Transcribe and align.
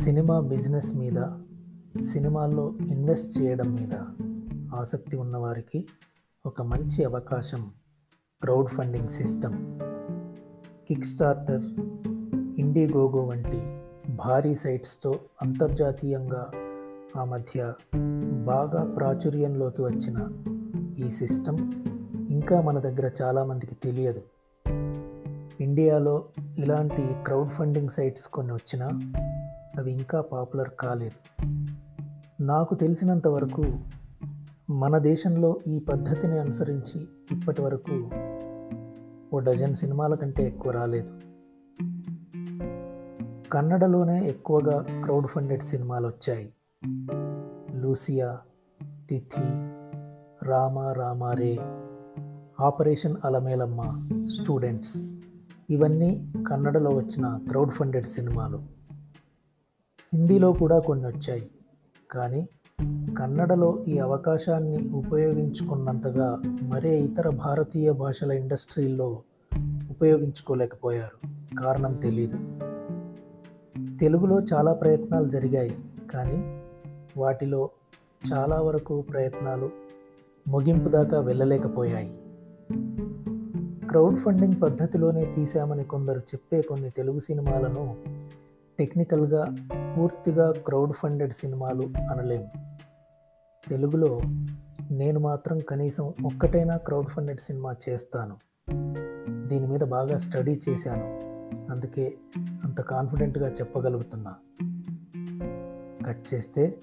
Cinema 0.00 0.40
business 0.40 0.96
మీద 0.96 1.24
సినిమాల్లో 2.00 2.74
invest 2.88 3.38
చేయడం 3.38 3.72
మీద 3.74 3.94
ఆసక్తి 4.74 5.16
ఉన్నవారికి 5.16 5.86
ఒక 6.46 6.62
మంచి 6.62 7.04
అవకాశం 7.04 7.70
crowd 8.42 8.68
funding 8.68 9.08
system. 9.08 9.80
Kick 10.88 11.04
starter 11.04 11.64
Indiegogo 12.58 13.26
వంటి 13.26 13.60
భారీ 14.12 14.54
సైట్స్తో 14.54 15.18
అంతర్జాతీయంగా 15.42 16.50
ఆ 17.16 17.24
మధ్య 17.24 17.74
బాగా 18.44 18.94
ప్రాచుర్యంలోకి 18.96 19.82
వచ్చిన 19.82 20.32
ఈ 21.06 21.10
సిస్టమ్ 21.10 21.72
ఇంకా 22.30 22.60
మన 22.60 22.78
దగ్గర 22.78 23.10
చాలామందికి 23.22 23.74
తెలియదు. 23.74 24.22
ఇండియాలో 25.60 26.24
ఇలాంటి 26.58 27.08
క్రౌడ్ 27.24 27.50
ఫండింగ్ 27.50 27.88
సైట్స్ 27.88 28.28
కొన్ని 28.28 28.52
వచ్చినా 28.52 29.12
అవి 29.78 29.92
ఇంకా 29.92 30.20
పాపులర్ 30.20 30.68
కాలేదు. 30.80 31.44
నాకు 32.42 32.74
తెలిసినంత 32.74 33.28
వరకు 33.28 33.64
మన 34.70 34.98
దేశంలో 34.98 35.56
ఈ 35.66 35.78
పద్ధతిని 35.78 36.38
అనుసరించి 36.38 37.08
ఇప్పటి 37.30 37.62
వరకు 37.62 38.10
ఓ 39.36 39.38
డజన్ 39.38 39.74
సినిమాల 39.74 40.14
కంటే 40.14 40.46
ఎక్కువ 40.46 40.72
రాలేదు. 40.72 41.12
కన్నడలోనే 43.52 44.28
ఎక్కువగా 44.28 44.86
క్రౌడ్ 45.02 45.26
ఫండెడ్ 45.26 45.62
సినిమాలు 45.62 46.06
వచ్చాయి. 46.06 46.54
Lucia 47.74 48.38
Thithi 49.08 49.48
Rama 50.44 50.78
Rama Re 50.78 51.58
operation 52.60 53.16
Alamelamma 53.24 54.08
students 54.26 55.12
ఇవన్నీ 55.70 56.32
కన్నడలో 56.50 56.90
వచ్చిన 56.90 57.40
క్రౌడ్ 57.48 57.70
ఫండెడ్ 57.70 58.06
సినిమాలు. 58.06 58.81
హిందీలో 60.14 60.52
కూడా 60.52 60.78
కొన్ని 60.78 61.06
వచ్చాయి. 61.06 61.50
కానీ 62.10 62.48
కన్నడలో 63.18 63.84
ఈ 63.88 63.98
అవకాశాన్ని 63.98 64.90
ఉపయోగించుకున్నంతగా 64.90 66.42
మరే 66.62 67.00
ఇతర 67.00 67.28
భారతీయ 67.28 67.92
భాషల 67.92 68.32
ఇండస్ట్రీల్లో 68.32 69.22
ఉపయోగించుకోలేకపోయారు. 69.90 71.28
కారణం 71.56 71.94
తెలీదు. 71.94 72.38
తెలుగులో 73.98 74.40
చాలా 74.40 74.72
ప్రయత్నాలు 74.72 75.28
జరిగాయి. 75.28 75.78
కానీ 76.10 76.62
వాటిలో 77.16 77.70
చాలా 78.32 78.60
వరకు 78.60 79.00
ప్రయత్నాలు 79.00 79.70
ముగింపు 80.48 80.88
దాకా 80.88 81.20
వెళ్ళలేకపోయాయి. 81.20 82.18
క్రౌడ్ 83.88 84.16
ఫండింగ్ 84.16 84.62
పద్ధతిలోనే 84.62 85.24
తీశామని 85.24 85.84
కొందరు 85.84 86.18
చెప్పే 86.18 86.62
కొన్ని 86.62 86.90
తెలుగు 86.90 87.18
సినిమాలను 87.18 87.96
టెక్నికల్గా 88.82 89.56
పూర్తిగా 89.96 90.52
క్రౌడ్ 90.52 90.92
ఫండెడ్ 90.92 91.32
సినిమాలు 91.32 91.82
అనలేము. 92.10 92.78
తెలుగులో 93.68 94.20
నేను 94.90 95.20
మాత్రం 95.20 95.58
కనీసం 95.58 96.04
ఒక్కటైనా 96.04 96.76
క్రౌడ్ 96.76 97.08
ఫండెడ్ 97.08 97.40
సినిమా 97.40 97.74
చేస్తాను. 97.88 98.36
దీని 99.48 99.66
మీద 99.66 99.80
బాగా 99.80 100.16
స్టడీ 100.16 100.60
చేశాను. 100.68 101.04
అందుకే 101.72 102.14
అంత 102.40 102.80
కాన్ఫిడెంట్గా 102.80 103.48
చెప్పగలుగుతున్నా. 103.48 104.34
కట్ 106.06 106.34
చేస్తే 106.34 106.74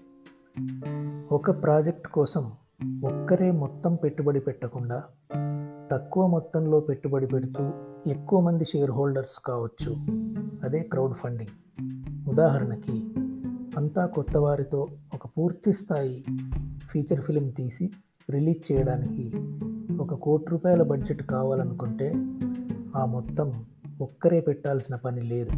ఒక 1.32 1.62
ప్రాజెక్ట్ 1.62 2.08
కోసం 2.08 2.52
ఒక్కరే 3.04 3.52
మొత్తం 3.52 3.96
పెట్టుబడి 3.96 4.40
పెట్టకుండా 4.40 5.04
తక్కువ 5.92 6.28
మొత్తంలో 6.28 6.80
పెట్టుబడి 6.80 7.28
పెడుతూ 7.28 7.72
ఎక్కువ 8.08 8.40
మంది 8.40 8.66
షేర్ 8.66 8.92
హోల్డర్స్ 8.92 9.40
కావచ్చు. 9.40 9.96
అదే 10.64 10.80
క్రౌడ్ 10.80 11.14
ఫండింగ్ 11.14 11.50
ఉదాహరణకి 12.30 12.96
అంతా 13.78 14.06
కొత్త 14.06 14.38
వారితో 14.38 14.88
ఒక 15.14 15.28
పూర్తి 15.28 15.74
స్థాయి 15.74 16.26
ఫీచర్ 16.92 17.22
ఫిలిం 17.22 17.50
తీసి 17.50 17.92
రిలీజ్ 18.30 18.72
చేయడానికి 18.72 19.26
ఒక 20.02 20.14
కోటి 20.14 20.46
రూపాయల 20.50 20.84
బడ్జెట్ 20.84 21.24
కావాలనుకుంటే 21.24 22.08
ఆ 22.96 23.06
మొత్తం 23.06 23.66
ఒక్కరే 24.02 24.42
పెట్టాల్సిన 24.42 24.96
పని 24.96 25.22
లేదు. 25.22 25.52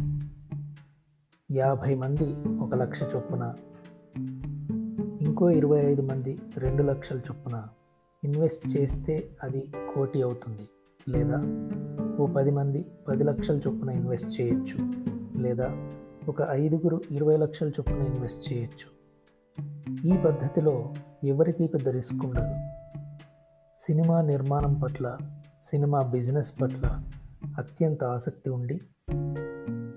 యాభై 1.50 1.94
మంది 1.94 2.34
ఒక 2.60 2.74
లక్ష 2.74 3.02
చొప్పున 3.02 3.54
ఇంకో 5.22 5.50
ఇరవై 5.50 5.80
ఐదు 5.80 6.02
మంది 6.02 6.38
రెండు 6.56 6.82
లక్షల 6.82 7.18
చొప్పున 7.18 7.68
ఇన్వెస్ట్ 8.22 8.76
చేస్తే 8.76 9.28
అది 9.42 9.72
కోటి 9.94 10.22
అవుతుంది 10.22 10.68
లేదా 11.08 11.38
ఓ 12.22 12.26
పది 12.26 12.50
మంది 12.50 12.86
పది 13.08 13.24
లక్షల 13.24 13.56
చొప్పున 13.56 13.90
ఇన్వెస్ట్ 13.90 14.40
చేయొచ్చు 14.40 14.78
లేదా 15.38 15.68
ఒక 16.28 16.42
ఐదుగురు 16.50 17.00
ఇరవై 17.10 17.36
లక్షల 17.36 17.68
చొప్పున 17.68 18.02
ఇన్వెస్ట్ 18.02 18.52
చేయొచ్చు. 18.52 18.88
ఈ 20.06 20.16
పద్ధతిలో 20.16 20.92
ఎవరికీ 21.24 21.66
పెద్ద 21.66 21.88
రిస్క్ 21.88 22.24
ఉండదు. 22.24 22.54
సినిమా 23.78 24.22
నిర్మాణం 24.22 24.74
పట్ల 24.74 25.16
సినిమా 25.70 26.02
బిజినెస్ 26.02 26.60
పట్ల 26.60 27.02
అత్యంత 27.58 28.04
ఆసక్తి 28.04 28.50
ఉండి 28.50 28.80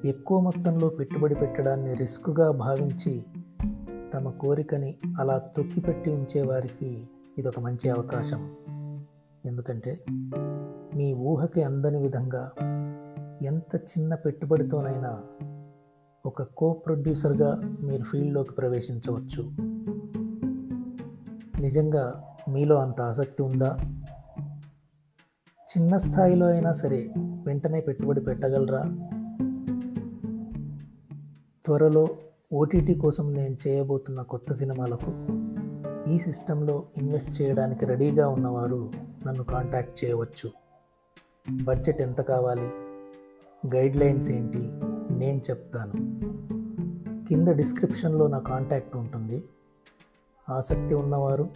ఎక్కువ 0.06 0.40
మొత్తంలో 0.40 0.88
పెట్టుబడి 0.90 1.35
పెట్టడాన్ని 1.35 1.94
రిస్క్గా 1.94 2.52
భావించి 2.52 3.24
తమ 4.14 4.30
కోరికని 4.30 4.96
అలా 5.19 5.38
తొక్కిపెట్టి 5.38 6.12
ఉంచే 6.12 6.41
వారికి 6.41 7.08
ఇదొక 7.38 7.59
మంచి 7.59 7.90
అవకాశం. 7.90 8.56
ఎందుకంటే 9.46 10.06
మీ 10.96 11.14
ఊహకి 11.14 11.64
అందని 11.64 11.97
విధంగా 11.97 12.52
ఎంత 13.44 13.75
చిన్న 13.75 14.16
పెట్టుబడితోనైనా 14.16 15.24
ఒక 16.25 16.44
కో 16.44 16.74
ప్రొడ్యూసర్గా 16.74 17.62
మీరు 17.81 18.03
ఫీల్డ్లోకి 18.03 18.53
ప్రవేశించవచ్చు. 18.53 19.52
నిజంగా 21.62 22.24
మీలో 22.50 22.75
అంత 22.75 23.02
ఆసక్తి 23.02 23.44
ఉందా? 23.44 23.78
చిన్న 25.59 25.97
స్థాయిలో 25.97 26.46
అయినా 26.46 26.72
సరే 26.72 27.14
వెంటనే 27.18 27.81
పెట్టుబడి 27.81 28.22
పెట్టగలరా? 28.22 28.84
త్వరలో 31.66 32.08
ఓటీటీ 32.53 32.96
కోసం 32.96 33.34
నేను 33.34 33.58
చేయబోతున్న 33.68 34.22
కొత్త 34.22 34.53
సినిమాలకు 34.53 35.12
ఈ 36.12 36.19
సిస్టంలో 36.19 36.84
ఇన్వెస్ట్ 36.97 37.41
చేయడానికి 37.41 37.85
రెడీగా 37.85 38.28
ఉన్నవారు 38.28 38.91
నన్ను 39.28 39.44
కాంటాక్ట్ 39.44 40.06
చేయవచ్చు. 40.06 40.50
బడ్జెట్ 41.64 42.02
ఎంత 42.02 42.22
కావాలి? 42.22 42.69
గైడ్లైన్స్ 43.75 44.30
ఏంటి? 44.30 44.95
నేను 45.16 45.42
చెప్తాను. 45.50 45.92
కింద 47.28 47.48
డిస్క్రిప్షన్లో 47.48 48.28
నా 48.28 48.40
కాంటాక్ట్ 48.40 48.98
ఉంటుంది. 48.98 49.44
ఆసక్తి 50.50 50.96
ఉన్నవారు 50.96 51.50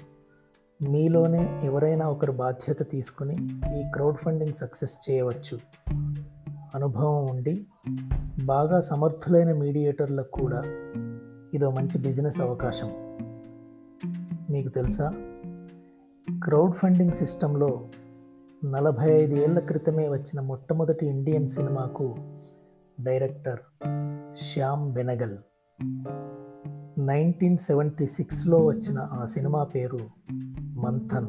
మీలోనే 0.89 1.61
ఎవరైనా 1.63 2.09
ఒకరు 2.09 2.31
బాధ్యత 2.31 2.91
తీసుకుని 2.91 3.33
ఈ 3.79 3.83
క్రౌడ్ 3.93 4.17
ఫండింగ్ 4.17 4.53
సక్సెస్ 4.53 5.09
చేయవచ్చు. 5.09 5.59
అనుభవం 6.75 7.29
ఉండి 7.29 7.65
బాగా 8.45 8.81
సమర్థులైన 8.81 9.53
మీడియేటర్లకు 9.53 10.31
కూడా 10.31 10.63
ఇదో 11.53 11.71
మంచి 11.71 12.01
బిజినెస్ 12.01 12.41
అవకాశం. 12.41 12.91
మీకు 14.49 14.69
తెలుసా? 14.69 15.13
క్రౌడ్ 16.43 16.73
ఫండింగ్ 16.73 17.11
సిస్టంలో 17.11 17.87
నలభై 18.65 19.11
ఐదు 19.11 19.35
ఏళ్ళ 19.35 19.59
క్రితమే 19.59 20.09
వచ్చిన 20.09 20.39
మొట్టమొదటి 20.39 21.05
ఇండియన్ 21.05 21.49
సినిమాకు 21.49 22.15
director 23.01 23.59
Shyam 24.35 24.93
Benegal. 24.93 25.37
Nineteen 26.99 27.57
seventy 27.57 28.07
సిక్స్లో 28.07 28.65
వచ్చిన 28.65 28.99
ఆ 28.99 29.25
సినిమా 29.25 29.63
పేరు 29.63 29.99
మంథన్. 30.53 31.27